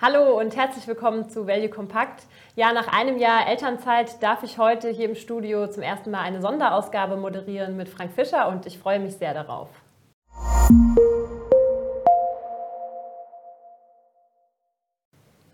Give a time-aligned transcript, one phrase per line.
[0.00, 2.22] Hallo und herzlich willkommen zu Value Compact.
[2.54, 6.40] Ja, nach einem Jahr Elternzeit darf ich heute hier im Studio zum ersten Mal eine
[6.40, 9.68] Sonderausgabe moderieren mit Frank Fischer und ich freue mich sehr darauf.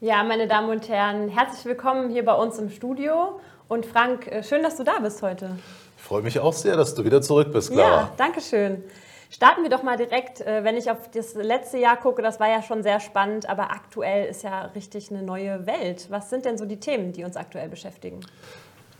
[0.00, 3.40] Ja, meine Damen und Herren, herzlich willkommen hier bei uns im Studio.
[3.68, 5.56] Und Frank, äh, schön, dass du da bist heute.
[5.96, 7.90] Ich freue mich auch sehr, dass du wieder zurück bist, Clara.
[7.90, 8.84] Ja, danke schön.
[9.34, 12.48] Starten wir doch mal direkt, äh, wenn ich auf das letzte Jahr gucke, das war
[12.48, 16.06] ja schon sehr spannend, aber aktuell ist ja richtig eine neue Welt.
[16.08, 18.20] Was sind denn so die Themen, die uns aktuell beschäftigen?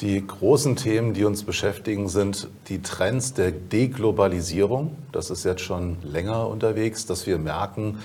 [0.01, 4.97] Die großen Themen, die uns beschäftigen, sind die Trends der Deglobalisierung.
[5.13, 8.01] Das ist jetzt schon länger unterwegs, dass wir merken,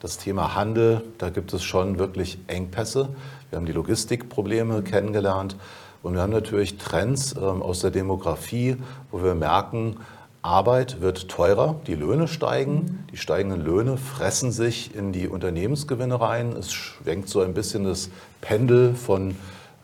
[0.00, 3.10] das Thema Handel, da gibt es schon wirklich Engpässe.
[3.50, 5.58] Wir haben die Logistikprobleme kennengelernt
[6.02, 8.78] und wir haben natürlich Trends ähm, aus der Demografie,
[9.10, 9.98] wo wir merken,
[10.44, 16.52] Arbeit wird teurer, die Löhne steigen, die steigenden Löhne fressen sich in die Unternehmensgewinne rein.
[16.52, 18.10] Es schwenkt so ein bisschen das
[18.42, 19.36] Pendel von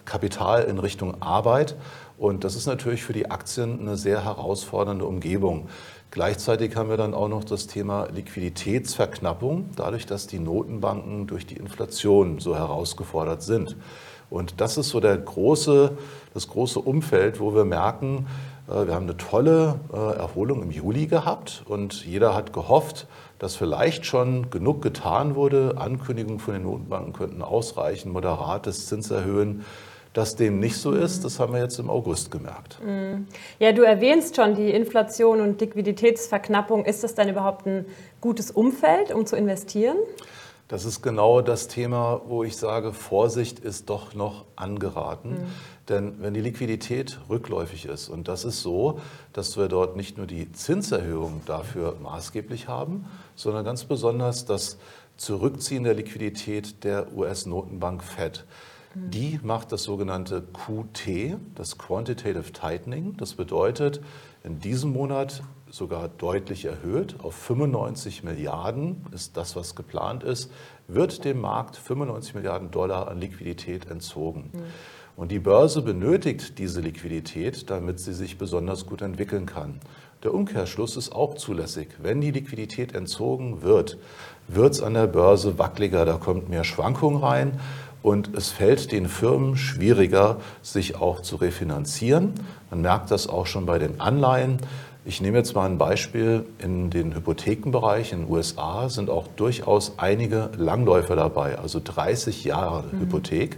[0.04, 1.76] Kapital in Richtung Arbeit.
[2.18, 5.68] Und das ist natürlich für die Aktien eine sehr herausfordernde Umgebung.
[6.10, 11.56] Gleichzeitig haben wir dann auch noch das Thema Liquiditätsverknappung, dadurch, dass die Notenbanken durch die
[11.56, 13.76] Inflation so herausgefordert sind.
[14.28, 15.92] Und das ist so der große,
[16.34, 18.26] das große Umfeld, wo wir merken,
[18.70, 23.06] wir haben eine tolle äh, Erholung im Juli gehabt und jeder hat gehofft,
[23.38, 25.74] dass vielleicht schon genug getan wurde.
[25.76, 29.64] Ankündigungen von den Notenbanken könnten ausreichen, moderates Zinserhöhen.
[30.12, 32.80] Dass dem nicht so ist, das haben wir jetzt im August gemerkt.
[32.84, 33.28] Mhm.
[33.60, 36.84] Ja, du erwähnst schon die Inflation und Liquiditätsverknappung.
[36.84, 37.86] Ist das denn überhaupt ein
[38.20, 39.96] gutes Umfeld, um zu investieren?
[40.70, 45.30] Das ist genau das Thema, wo ich sage, Vorsicht ist doch noch angeraten.
[45.30, 45.46] Mhm.
[45.88, 49.00] Denn wenn die Liquidität rückläufig ist, und das ist so,
[49.32, 54.78] dass wir dort nicht nur die Zinserhöhung dafür maßgeblich haben, sondern ganz besonders das
[55.16, 58.44] Zurückziehen der Liquidität der US-Notenbank Fed.
[58.94, 63.16] Die macht das sogenannte QT, das Quantitative Tightening.
[63.16, 64.00] Das bedeutet,
[64.44, 70.50] in diesem Monat sogar deutlich erhöht auf 95 Milliarden, ist das, was geplant ist,
[70.88, 74.50] wird dem Markt 95 Milliarden Dollar an Liquidität entzogen.
[74.52, 74.62] Mhm.
[75.16, 79.80] Und die Börse benötigt diese Liquidität, damit sie sich besonders gut entwickeln kann.
[80.22, 81.88] Der Umkehrschluss ist auch zulässig.
[81.98, 83.98] Wenn die Liquidität entzogen wird,
[84.48, 87.60] wird es an der Börse wackeliger, da kommt mehr Schwankung rein
[88.02, 92.34] und es fällt den Firmen schwieriger, sich auch zu refinanzieren.
[92.70, 94.58] Man merkt das auch schon bei den Anleihen.
[95.06, 96.44] Ich nehme jetzt mal ein Beispiel.
[96.58, 102.84] In den Hypothekenbereich in den USA sind auch durchaus einige Langläufer dabei, also 30 Jahre
[102.92, 103.00] mhm.
[103.00, 103.56] Hypothek.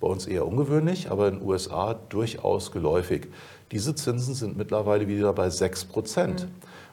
[0.00, 3.28] Bei uns eher ungewöhnlich, aber in den USA durchaus geläufig.
[3.72, 6.42] Diese Zinsen sind mittlerweile wieder bei 6 Prozent.
[6.42, 6.48] Mhm.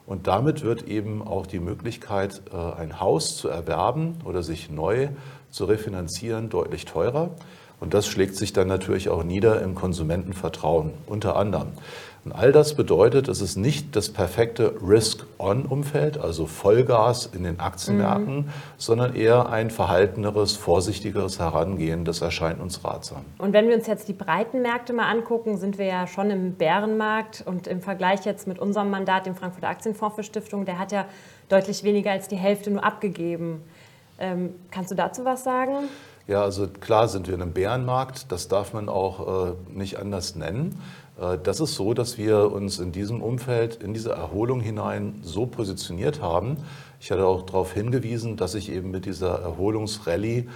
[0.06, 5.10] Und damit wird eben auch die Möglichkeit, äh, ein Haus zu erwerben oder sich neu
[5.50, 7.32] zu refinanzieren, deutlich teurer.
[7.82, 11.70] Und das schlägt sich dann natürlich auch nieder im Konsumentenvertrauen, unter anderem.
[12.24, 18.36] Und all das bedeutet, es ist nicht das perfekte Risk-on-Umfeld, also Vollgas in den Aktienmärkten,
[18.36, 18.50] mhm.
[18.78, 22.06] sondern eher ein verhalteneres, vorsichtigeres Herangehen.
[22.06, 23.26] Das erscheint uns ratsam.
[23.40, 26.54] Und wenn wir uns jetzt die breiten Märkte mal angucken, sind wir ja schon im
[26.54, 27.44] Bärenmarkt.
[27.44, 31.06] Und im Vergleich jetzt mit unserem Mandat, dem Frankfurter Aktienfonds für Stiftung, der hat ja
[31.50, 33.64] deutlich weniger als die Hälfte nur abgegeben.
[34.20, 35.90] Ähm, kannst du dazu was sagen?
[36.28, 40.36] Ja, also klar sind wir in einem Bärenmarkt, das darf man auch äh, nicht anders
[40.36, 40.80] nennen.
[41.22, 45.46] Äh, das ist so, dass wir uns in diesem Umfeld, in diese Erholung hinein so
[45.46, 46.58] positioniert haben.
[47.00, 50.48] Ich hatte auch darauf hingewiesen, dass ich eben mit dieser Erholungsrallye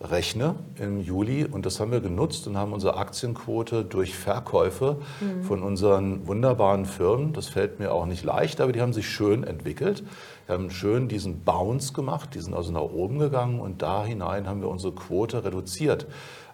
[0.00, 5.44] rechne im Juli und das haben wir genutzt und haben unsere Aktienquote durch Verkäufe mhm.
[5.44, 9.44] von unseren wunderbaren Firmen, das fällt mir auch nicht leicht, aber die haben sich schön
[9.44, 10.02] entwickelt.
[10.46, 14.48] Wir haben schön diesen Bounce gemacht, die sind also nach oben gegangen und da hinein
[14.48, 16.06] haben wir unsere Quote reduziert.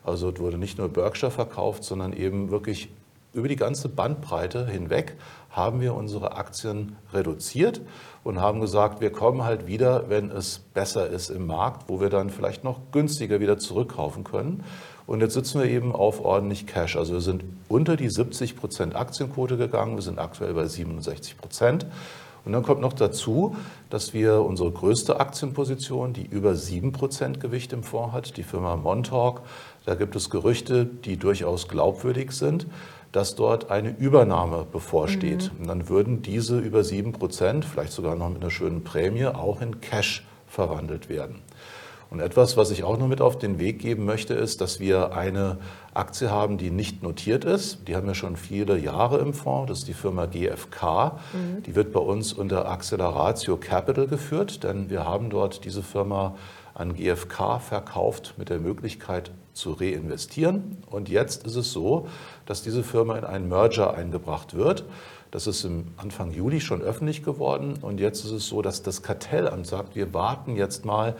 [0.04, 2.90] Also wurde nicht nur Berkshire verkauft, sondern eben wirklich
[3.38, 5.16] über die ganze Bandbreite hinweg
[5.50, 7.80] haben wir unsere Aktien reduziert
[8.22, 12.10] und haben gesagt, wir kommen halt wieder, wenn es besser ist im Markt, wo wir
[12.10, 14.64] dann vielleicht noch günstiger wieder zurückkaufen können.
[15.06, 16.96] Und jetzt sitzen wir eben auf ordentlich Cash.
[16.96, 19.96] Also wir sind unter die 70 Prozent Aktienquote gegangen.
[19.96, 21.86] Wir sind aktuell bei 67 Prozent.
[22.44, 23.56] Und dann kommt noch dazu,
[23.90, 28.76] dass wir unsere größte Aktienposition, die über 7 Prozent Gewicht im Fonds hat, die Firma
[28.76, 29.42] Montauk,
[29.84, 32.66] da gibt es Gerüchte, die durchaus glaubwürdig sind
[33.12, 35.50] dass dort eine Übernahme bevorsteht.
[35.54, 35.60] Mhm.
[35.60, 39.60] Und dann würden diese über 7 Prozent, vielleicht sogar noch mit einer schönen Prämie, auch
[39.60, 41.42] in Cash verwandelt werden.
[42.10, 45.14] Und etwas, was ich auch noch mit auf den Weg geben möchte, ist, dass wir
[45.14, 45.58] eine
[45.92, 47.86] Aktie haben, die nicht notiert ist.
[47.86, 49.68] Die haben wir schon viele Jahre im Fonds.
[49.68, 51.18] Das ist die Firma GFK.
[51.34, 51.62] Mhm.
[51.64, 56.34] Die wird bei uns unter Acceleratio Capital geführt, denn wir haben dort diese Firma
[56.78, 60.78] an GfK verkauft mit der Möglichkeit zu reinvestieren.
[60.88, 62.08] Und jetzt ist es so,
[62.46, 64.84] dass diese Firma in einen Merger eingebracht wird.
[65.30, 67.74] Das ist im Anfang Juli schon öffentlich geworden.
[67.82, 71.16] Und jetzt ist es so, dass das Kartellamt sagt, wir warten jetzt mal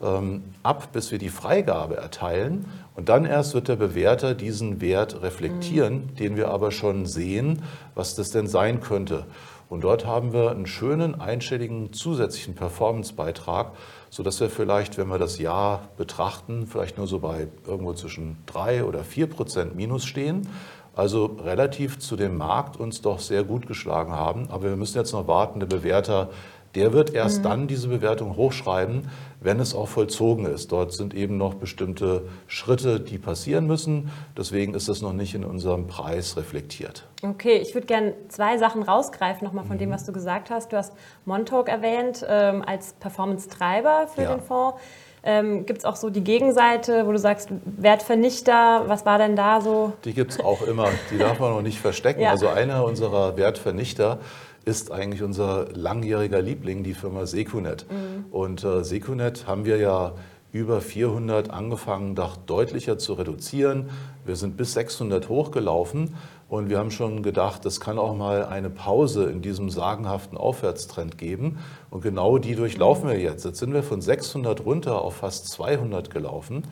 [0.00, 2.64] ähm, ab, bis wir die Freigabe erteilen.
[2.94, 6.16] Und dann erst wird der Bewerter diesen Wert reflektieren, mhm.
[6.16, 7.62] den wir aber schon sehen,
[7.94, 9.26] was das denn sein könnte.
[9.70, 13.70] Und dort haben wir einen schönen einstelligen zusätzlichen Performance-Beitrag,
[14.10, 18.84] sodass wir vielleicht, wenn wir das Jahr betrachten, vielleicht nur so bei irgendwo zwischen drei
[18.84, 20.48] oder vier Prozent Minus stehen.
[20.96, 24.50] Also relativ zu dem Markt uns doch sehr gut geschlagen haben.
[24.50, 26.30] Aber wir müssen jetzt noch warten, der Bewerter
[26.74, 27.42] der wird erst mhm.
[27.42, 29.08] dann diese Bewertung hochschreiben,
[29.40, 30.70] wenn es auch vollzogen ist.
[30.70, 34.10] Dort sind eben noch bestimmte Schritte, die passieren müssen.
[34.36, 37.06] Deswegen ist das noch nicht in unserem Preis reflektiert.
[37.22, 39.80] Okay, ich würde gerne zwei Sachen rausgreifen, nochmal von mhm.
[39.80, 40.72] dem, was du gesagt hast.
[40.72, 40.92] Du hast
[41.24, 44.34] Montauk erwähnt ähm, als Performance-Treiber für ja.
[44.34, 44.78] den Fonds.
[45.22, 49.60] Ähm, gibt es auch so die Gegenseite, wo du sagst, Wertvernichter, was war denn da
[49.60, 49.92] so?
[50.04, 52.20] Die gibt es auch immer, die darf man noch nicht verstecken.
[52.22, 52.30] ja.
[52.30, 54.18] Also einer unserer Wertvernichter
[54.64, 57.86] ist eigentlich unser langjähriger Liebling, die Firma Secunet.
[57.90, 58.26] Mhm.
[58.30, 60.14] Und äh, Secunet haben wir ja
[60.52, 63.90] über 400 angefangen, doch deutlicher zu reduzieren.
[64.24, 66.14] Wir sind bis 600 hochgelaufen
[66.48, 71.16] und wir haben schon gedacht, es kann auch mal eine Pause in diesem sagenhaften Aufwärtstrend
[71.16, 71.58] geben.
[71.90, 73.44] Und genau die durchlaufen wir jetzt.
[73.44, 76.56] Jetzt sind wir von 600 runter auf fast 200 gelaufen.
[76.56, 76.64] Und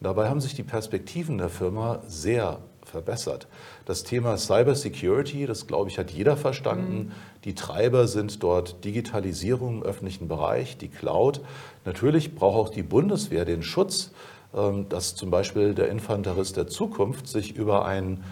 [0.00, 3.46] dabei haben sich die Perspektiven der Firma sehr verbessert.
[3.84, 6.96] Das Thema Cybersecurity, das glaube ich, hat jeder verstanden.
[6.96, 7.12] Mhm.
[7.44, 11.40] Die Treiber sind dort Digitalisierung im öffentlichen Bereich, die Cloud.
[11.84, 14.12] Natürlich braucht auch die Bundeswehr den Schutz,
[14.54, 18.22] ähm, dass zum Beispiel der Infanterist der Zukunft sich über ein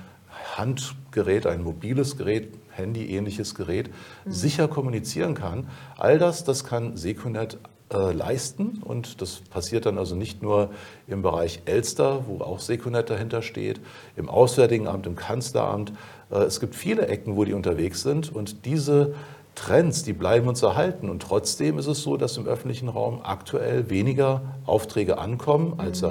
[0.57, 3.91] Handgerät, ein mobiles Gerät, Handy-ähnliches Gerät
[4.25, 4.33] mhm.
[4.33, 5.69] sicher kommunizieren kann.
[5.97, 7.59] All das, das kann Secunet
[7.93, 8.81] äh, leisten.
[8.85, 10.71] Und das passiert dann also nicht nur
[11.07, 13.81] im Bereich Elster, wo auch Sekunet dahinter steht,
[14.17, 15.93] im Auswärtigen Amt, im Kanzleramt.
[16.31, 18.35] Äh, es gibt viele Ecken, wo die unterwegs sind.
[18.35, 19.15] Und diese
[19.55, 21.11] Trends, die bleiben uns erhalten.
[21.11, 26.09] Und trotzdem ist es so, dass im öffentlichen Raum aktuell weniger Aufträge ankommen als mhm.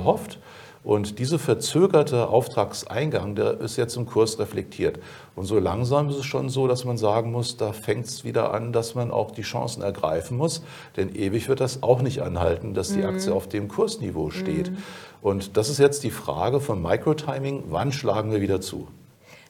[0.83, 4.99] Und diese verzögerte Auftragseingang, der ist jetzt im Kurs reflektiert.
[5.35, 8.51] Und so langsam ist es schon so, dass man sagen muss, da fängt es wieder
[8.51, 10.63] an, dass man auch die Chancen ergreifen muss.
[10.97, 13.09] Denn ewig wird das auch nicht anhalten, dass die mhm.
[13.09, 14.71] Aktie auf dem Kursniveau steht.
[14.71, 14.77] Mhm.
[15.21, 18.87] Und das ist jetzt die Frage vom Microtiming, wann schlagen wir wieder zu?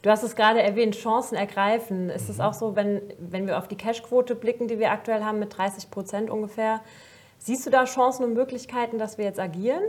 [0.02, 2.10] Du hast es gerade erwähnt, Chancen ergreifen.
[2.10, 2.44] Ist es mhm.
[2.44, 5.90] auch so, wenn, wenn wir auf die Cashquote blicken, die wir aktuell haben mit 30
[5.92, 6.82] Prozent ungefähr,
[7.38, 9.84] siehst du da Chancen und Möglichkeiten, dass wir jetzt agieren?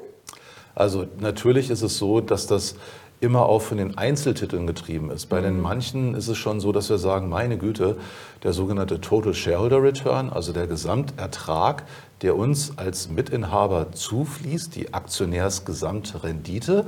[0.75, 2.77] Also natürlich ist es so, dass das
[3.23, 5.27] immer auch von den Einzeltiteln getrieben ist.
[5.27, 5.63] Bei den mhm.
[5.63, 7.97] manchen ist es schon so, dass wir sagen, meine Güte,
[8.43, 11.85] der sogenannte Total Shareholder Return, also der Gesamtertrag,
[12.23, 16.85] der uns als Mitinhaber zufließt, die Aktionärsgesamtrendite,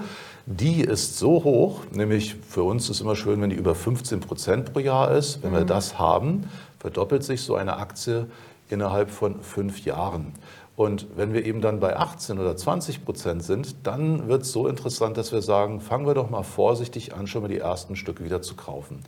[0.47, 4.73] die ist so hoch, nämlich für uns ist immer schön, wenn die über 15 Prozent
[4.73, 5.43] pro Jahr ist.
[5.43, 5.57] Wenn mhm.
[5.59, 8.27] wir das haben, verdoppelt sich so eine Aktie
[8.69, 10.33] innerhalb von fünf Jahren.
[10.77, 14.67] Und wenn wir eben dann bei 18 oder 20 Prozent sind, dann wird es so
[14.67, 18.25] interessant, dass wir sagen, fangen wir doch mal vorsichtig an, schon mal die ersten Stücke
[18.25, 19.05] wieder zu kaufen.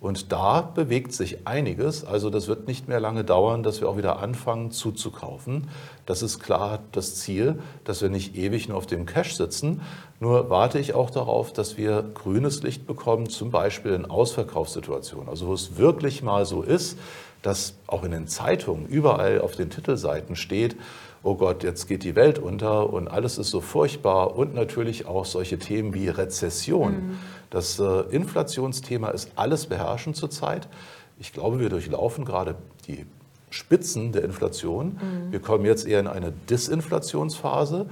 [0.00, 2.06] Und da bewegt sich einiges.
[2.06, 5.68] Also das wird nicht mehr lange dauern, dass wir auch wieder anfangen zuzukaufen.
[6.06, 9.82] Das ist klar das Ziel, dass wir nicht ewig nur auf dem Cash sitzen.
[10.18, 15.28] Nur warte ich auch darauf, dass wir grünes Licht bekommen, zum Beispiel in Ausverkaufssituationen.
[15.28, 16.98] Also wo es wirklich mal so ist,
[17.42, 20.76] dass auch in den Zeitungen überall auf den Titelseiten steht,
[21.22, 25.24] oh Gott, jetzt geht die Welt unter und alles ist so furchtbar und natürlich auch
[25.24, 26.92] solche Themen wie Rezession.
[26.92, 27.18] Mhm.
[27.50, 30.68] Das äh, Inflationsthema ist alles beherrschend zurzeit.
[31.18, 32.54] Ich glaube, wir durchlaufen gerade
[32.86, 33.06] die
[33.50, 34.92] Spitzen der Inflation.
[34.94, 35.32] Mhm.
[35.32, 37.86] Wir kommen jetzt eher in eine Disinflationsphase.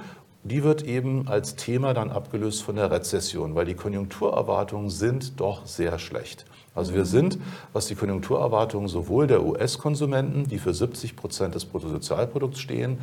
[0.50, 5.66] Die wird eben als Thema dann abgelöst von der Rezession, weil die Konjunkturerwartungen sind doch
[5.66, 6.46] sehr schlecht.
[6.74, 7.38] Also wir sind,
[7.74, 12.98] was die Konjunkturerwartungen sowohl der US-Konsumenten, die für 70 Prozent des Bruttosozialprodukts stehen,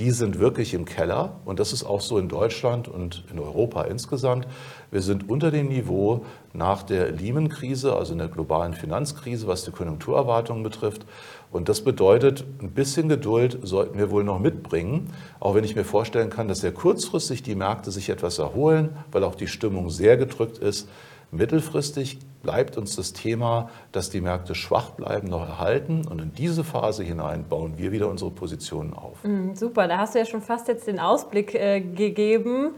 [0.00, 1.36] die sind wirklich im Keller.
[1.44, 4.48] Und das ist auch so in Deutschland und in Europa insgesamt.
[4.90, 9.70] Wir sind unter dem Niveau nach der Lehman-Krise, also in der globalen Finanzkrise, was die
[9.70, 11.04] Konjunkturerwartungen betrifft.
[11.50, 15.84] Und das bedeutet, ein bisschen Geduld sollten wir wohl noch mitbringen, auch wenn ich mir
[15.84, 20.16] vorstellen kann, dass sehr kurzfristig die Märkte sich etwas erholen, weil auch die Stimmung sehr
[20.16, 20.88] gedrückt ist.
[21.30, 26.06] Mittelfristig bleibt uns das Thema, dass die Märkte schwach bleiben, noch erhalten.
[26.08, 29.22] Und in diese Phase hinein bauen wir wieder unsere Positionen auf.
[29.24, 32.70] Mhm, super, da hast du ja schon fast jetzt den Ausblick äh, gegeben.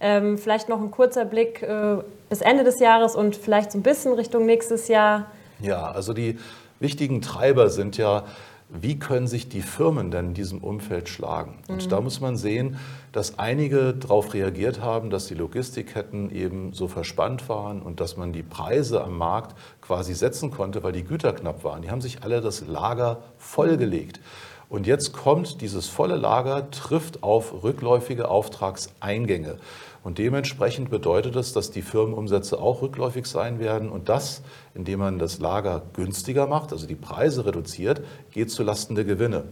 [0.00, 1.98] Ähm, vielleicht noch ein kurzer Blick äh,
[2.30, 5.26] bis Ende des Jahres und vielleicht so ein bisschen Richtung nächstes Jahr.
[5.60, 6.38] Ja, also die
[6.80, 8.24] wichtigen Treiber sind ja
[8.70, 11.58] wie können sich die Firmen denn in diesem Umfeld schlagen?
[11.68, 11.88] Und mhm.
[11.88, 12.76] da muss man sehen,
[13.12, 18.32] dass einige darauf reagiert haben, dass die Logistikketten eben so verspannt waren und dass man
[18.32, 21.80] die Preise am Markt quasi setzen konnte, weil die Güter knapp waren.
[21.80, 24.20] Die haben sich alle das Lager vollgelegt.
[24.68, 29.56] Und jetzt kommt dieses volle Lager, trifft auf rückläufige Auftragseingänge.
[30.08, 33.90] Und dementsprechend bedeutet es, dass die Firmenumsätze auch rückläufig sein werden.
[33.90, 34.40] Und das,
[34.72, 38.00] indem man das Lager günstiger macht, also die Preise reduziert,
[38.30, 39.44] geht zulasten der Gewinne.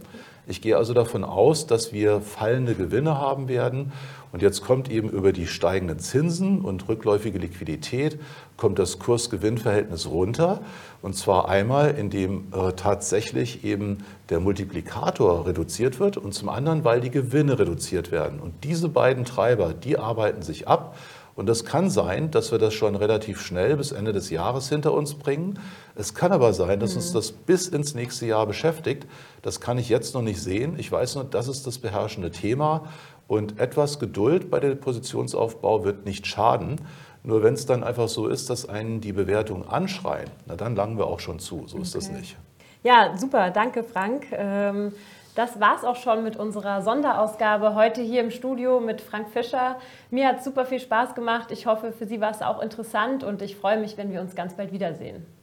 [0.49, 3.91] Ich gehe also davon aus, dass wir fallende Gewinne haben werden.
[4.31, 8.17] Und jetzt kommt eben über die steigenden Zinsen und rückläufige Liquidität,
[8.55, 10.61] kommt das Kurs-Gewinn-Verhältnis runter.
[11.01, 17.01] Und zwar einmal, indem äh, tatsächlich eben der Multiplikator reduziert wird und zum anderen, weil
[17.01, 18.39] die Gewinne reduziert werden.
[18.39, 20.95] Und diese beiden Treiber, die arbeiten sich ab.
[21.37, 24.91] Und das kann sein, dass wir das schon relativ schnell bis Ende des Jahres hinter
[24.91, 25.59] uns bringen.
[25.93, 27.13] Es kann aber sein, dass uns mhm.
[27.13, 29.05] das bis ins nächste Jahr beschäftigt.
[29.43, 30.79] Das kann ich jetzt noch nicht sehen.
[30.79, 32.87] Ich weiß nur, das ist das beherrschende Thema.
[33.27, 36.81] Und etwas Geduld bei dem Positionsaufbau wird nicht schaden.
[37.21, 40.97] Nur wenn es dann einfach so ist, dass einen die Bewertung anschreien, na dann langen
[40.97, 41.67] wir auch schon zu.
[41.67, 42.35] So ist das nicht.
[42.81, 43.51] Ja, super.
[43.51, 44.25] Danke, Frank.
[44.31, 44.91] Ähm
[45.37, 49.75] das war es auch schon mit unserer Sonderausgabe heute hier im Studio mit Frank Fischer.
[50.09, 51.51] Mir hat super viel Spaß gemacht.
[51.51, 54.35] Ich hoffe, für Sie war es auch interessant und ich freue mich, wenn wir uns
[54.35, 55.36] ganz bald wiedersehen.